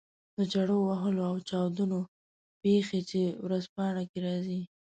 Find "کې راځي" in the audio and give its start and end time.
4.11-4.61